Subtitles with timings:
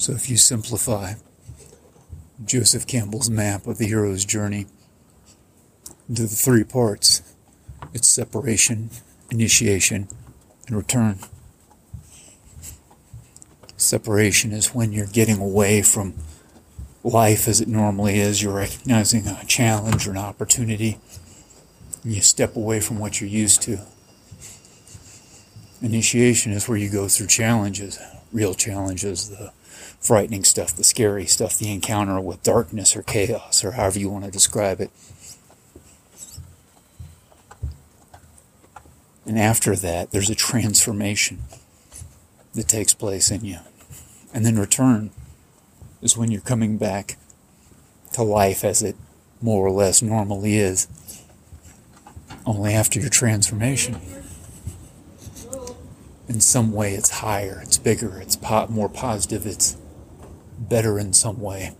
[0.00, 1.12] So if you simplify
[2.42, 4.64] Joseph Campbell's map of the hero's journey
[6.08, 7.20] into the three parts,
[7.92, 8.88] it's separation,
[9.30, 10.08] initiation,
[10.66, 11.18] and return.
[13.76, 16.14] Separation is when you're getting away from
[17.04, 18.42] life as it normally is.
[18.42, 20.98] You're recognizing a challenge or an opportunity,
[22.02, 23.80] and you step away from what you're used to.
[25.82, 27.98] Initiation is where you go through challenges,
[28.32, 29.52] real challenges, the
[30.00, 34.24] frightening stuff, the scary stuff, the encounter with darkness or chaos, or however you want
[34.24, 34.90] to describe it.
[39.26, 41.40] And after that, there's a transformation
[42.54, 43.58] that takes place in you.
[44.34, 45.10] And then return
[46.02, 47.16] is when you're coming back
[48.12, 48.96] to life as it
[49.40, 50.88] more or less normally is,
[52.44, 54.00] only after your transformation.
[56.30, 59.76] In some way, it's higher, it's bigger, it's po- more positive, it's
[60.60, 61.72] better in some way.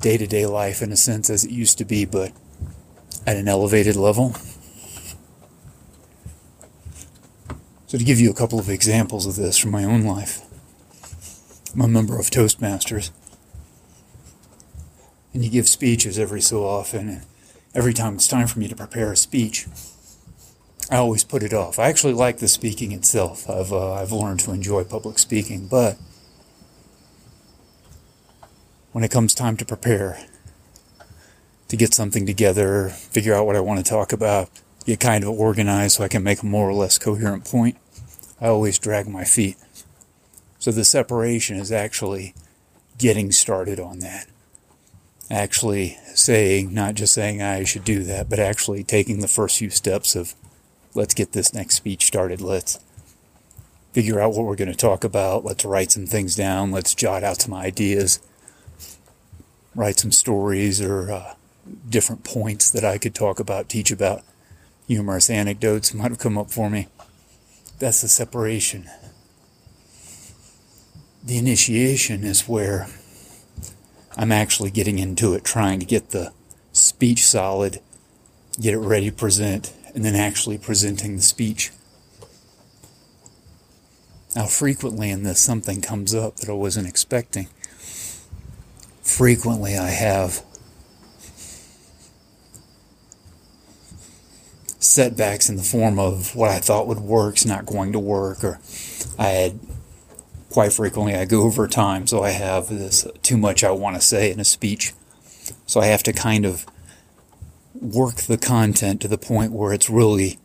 [0.00, 2.32] Day to day life, in a sense, as it used to be, but
[3.24, 4.34] at an elevated level.
[7.86, 10.40] So, to give you a couple of examples of this from my own life,
[11.72, 13.12] I'm a member of Toastmasters,
[15.32, 17.26] and you give speeches every so often, and
[17.72, 19.68] every time it's time for me to prepare a speech,
[20.90, 21.78] I always put it off.
[21.78, 23.48] I actually like the speaking itself.
[23.48, 25.96] I've uh, I've learned to enjoy public speaking, but
[28.90, 30.26] when it comes time to prepare,
[31.68, 34.50] to get something together, figure out what I want to talk about,
[34.84, 37.76] get kind of organized so I can make a more or less coherent point,
[38.40, 39.56] I always drag my feet.
[40.58, 42.34] So the separation is actually
[42.98, 44.26] getting started on that.
[45.30, 49.70] Actually saying, not just saying I should do that, but actually taking the first few
[49.70, 50.34] steps of
[50.94, 52.40] let's get this next speech started.
[52.40, 52.78] Let's
[53.92, 55.44] figure out what we're going to talk about.
[55.44, 56.70] Let's write some things down.
[56.70, 58.20] Let's jot out some ideas
[59.74, 61.34] write some stories or uh,
[61.88, 64.22] different points that I could talk about, teach about.
[64.88, 66.88] Humorous anecdotes might have come up for me.
[67.78, 68.90] That's the separation.
[71.22, 72.88] The initiation is where
[74.16, 76.32] I'm actually getting into it, trying to get the
[76.72, 77.80] speech solid,
[78.60, 81.70] get it ready to present, and then actually presenting the speech.
[84.36, 87.48] Now, frequently in this, something comes up that I wasn't expecting
[89.10, 90.42] frequently I have
[94.78, 98.42] setbacks in the form of what I thought would work is not going to work,
[98.42, 98.60] or
[99.18, 99.60] I had
[100.50, 104.02] quite frequently I go over time, so I have this too much I want to
[104.02, 104.94] say in a speech.
[105.66, 106.64] So I have to kind of
[107.80, 110.38] work the content to the point where it's really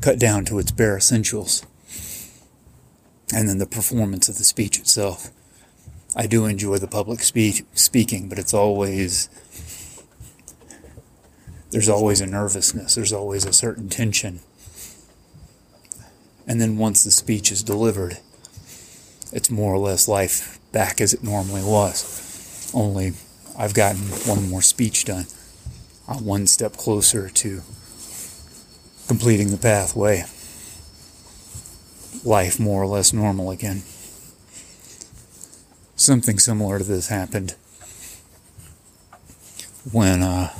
[0.00, 1.64] cut down to its bare essentials.
[3.32, 5.30] And then the performance of the speech itself.
[6.16, 9.28] I do enjoy the public speech, speaking, but it's always
[11.70, 14.40] there's always a nervousness, there's always a certain tension.
[16.46, 18.18] And then once the speech is delivered,
[19.32, 22.70] it's more or less life back as it normally was.
[22.74, 23.12] Only
[23.56, 25.26] I've gotten one more speech done.
[26.18, 27.62] One step closer to
[29.08, 30.24] completing the pathway.
[32.24, 33.82] Life more or less normal again
[36.00, 37.54] something similar to this happened
[39.92, 40.50] when uh,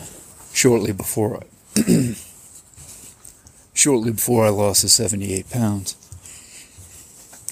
[0.53, 1.43] shortly before
[3.75, 5.97] shortly before I lost the 78 pounds.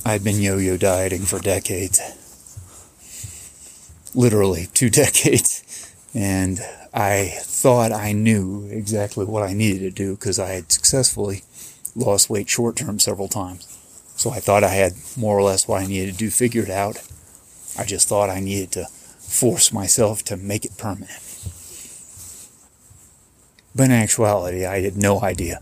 [0.04, 2.00] I'd been yo-yo dieting for decades.
[4.14, 5.64] Literally two decades.
[6.18, 6.60] And
[6.92, 11.44] I thought I knew exactly what I needed to do because I had successfully
[11.94, 13.66] lost weight short term several times.
[14.16, 17.00] So I thought I had more or less what I needed to do figured out.
[17.78, 21.22] I just thought I needed to force myself to make it permanent.
[23.76, 25.60] But in actuality, I had no idea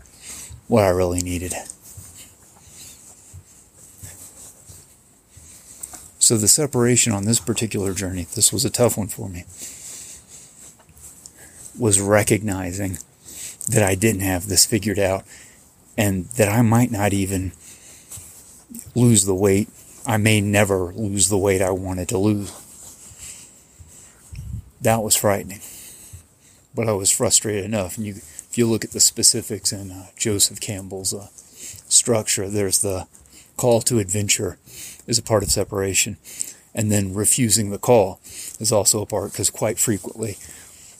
[0.67, 1.53] what I really needed.
[6.17, 9.45] So the separation on this particular journey, this was a tough one for me,
[11.77, 12.97] was recognizing
[13.69, 15.23] that I didn't have this figured out
[15.97, 17.51] and that I might not even
[18.95, 19.69] lose the weight
[20.07, 22.53] I may never lose the weight I wanted to lose.
[24.79, 25.59] That was frightening.
[26.73, 27.97] But I was frustrated enough.
[27.97, 31.27] And you, if you look at the specifics in uh, Joseph Campbell's uh,
[31.89, 33.07] structure, there's the
[33.57, 34.57] call to adventure
[35.07, 36.15] is a part of separation.
[36.73, 38.21] And then refusing the call
[38.61, 40.37] is also a part because quite frequently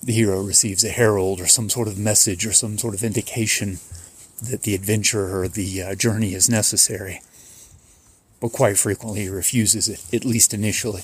[0.08, 3.78] the hero receives a herald or some sort of message or some sort of indication
[4.42, 7.22] that the adventure or the uh, journey is necessary
[8.40, 11.02] but quite frequently he refuses it, at least initially.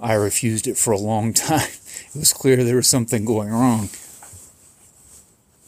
[0.00, 1.68] I refused it for a long time.
[2.14, 3.88] It was clear there was something going wrong.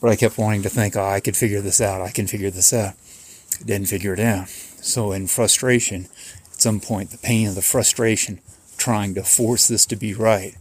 [0.00, 2.50] But I kept wanting to think, oh, I could figure this out, I can figure
[2.50, 2.94] this out.
[3.60, 4.48] I didn't figure it out.
[4.48, 6.08] So, in frustration,
[6.52, 8.40] at some point, the pain of the frustration
[8.76, 10.54] trying to force this to be right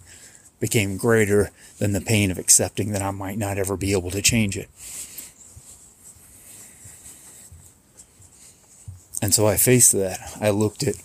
[0.65, 4.19] became greater than the pain of accepting that I might not ever be able to
[4.19, 4.67] change it.
[9.21, 10.19] And so I faced that.
[10.41, 10.95] I looked at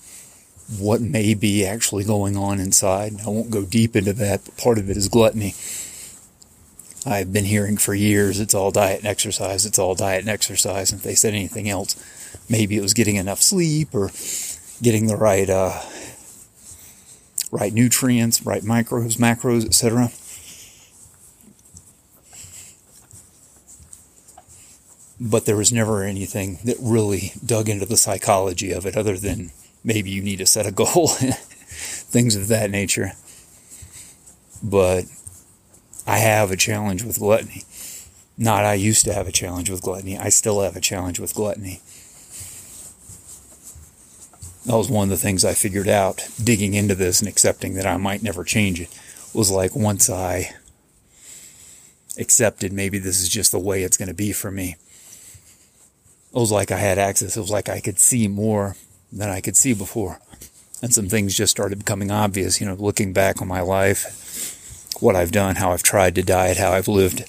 [0.79, 3.21] what may be actually going on inside.
[3.21, 5.55] I won't go deep into that, but part of it is gluttony.
[7.05, 10.91] I've been hearing for years it's all diet and exercise, it's all diet and exercise.
[10.91, 12.03] And if they said anything else,
[12.49, 14.11] maybe it was getting enough sleep or
[14.81, 15.79] getting the right uh,
[17.51, 20.11] right nutrients, right microbes, macros, etc.
[25.21, 29.51] But there was never anything that really dug into the psychology of it other than
[29.85, 33.13] maybe you need to set a goal, things of that nature.
[34.63, 35.05] But
[36.07, 37.65] I have a challenge with gluttony.
[38.39, 40.17] Not I used to have a challenge with gluttony.
[40.17, 41.81] I still have a challenge with gluttony.
[44.67, 47.87] That was one of the things I figured out digging into this and accepting that
[47.87, 48.89] I might never change it.
[49.33, 50.55] Was like once I
[52.19, 54.77] accepted maybe this is just the way it's going to be for me.
[56.33, 57.37] It was like I had access.
[57.37, 58.77] It was like I could see more
[59.13, 60.19] than I could see before.
[60.83, 65.17] And some things just started becoming obvious, you know, looking back on my life, what
[65.17, 67.21] I've done, how I've tried to diet, how I've lived.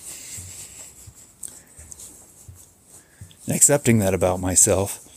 [3.45, 5.07] And accepting that about myself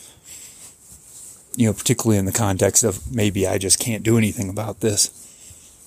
[1.56, 5.10] you know, particularly in the context of maybe I just can't do anything about this,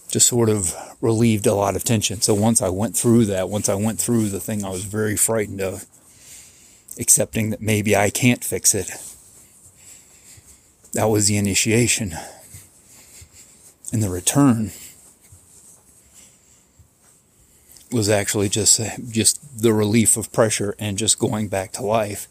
[0.09, 2.21] just sort of relieved a lot of tension.
[2.21, 5.17] So once I went through that, once I went through the thing I was very
[5.17, 5.85] frightened of,
[6.99, 8.89] accepting that maybe I can't fix it,
[10.93, 12.15] that was the initiation.
[13.91, 14.71] And the return
[17.91, 22.27] was actually just just the relief of pressure and just going back to life.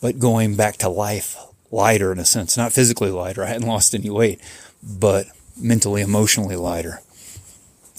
[0.00, 1.36] But going back to life
[1.74, 3.42] lighter in a sense, not physically lighter.
[3.42, 4.40] I hadn't lost any weight,
[4.82, 5.26] but
[5.60, 7.00] mentally, emotionally lighter.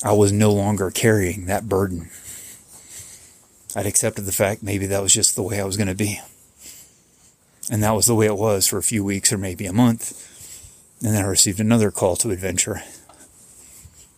[0.04, 2.10] I was no longer carrying that burden.
[3.76, 6.22] I'd accepted the fact maybe that was just the way I was going to be.
[7.70, 10.14] And that was the way it was for a few weeks or maybe a month.
[11.04, 12.82] And then I received another call to adventure,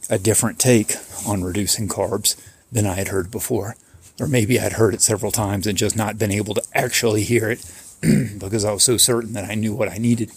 [0.10, 0.96] a different take
[1.26, 2.36] on reducing carbs
[2.72, 3.76] than I had heard before.
[4.20, 7.50] Or maybe I'd heard it several times and just not been able to actually hear
[7.50, 7.60] it
[8.40, 10.32] because I was so certain that I knew what I needed.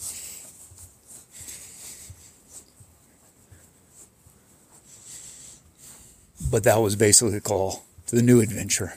[6.50, 8.94] But that was basically the call to the new adventure,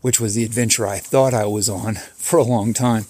[0.00, 3.06] which was the adventure I thought I was on for a long time.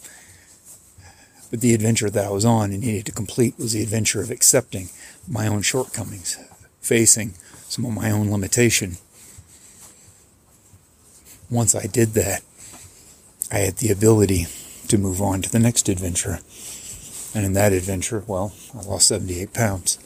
[1.50, 4.30] But the adventure that I was on and needed to complete was the adventure of
[4.30, 4.90] accepting
[5.26, 6.38] my own shortcomings,
[6.80, 7.34] facing
[7.68, 8.98] some of my own limitation.
[11.50, 12.42] Once I did that,
[13.50, 14.46] I had the ability
[14.90, 16.40] to move on to the next adventure.
[17.34, 19.98] And in that adventure, well, I lost 78 pounds.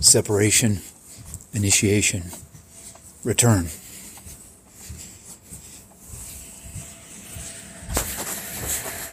[0.00, 0.80] Separation,
[1.52, 2.24] initiation,
[3.24, 3.68] return.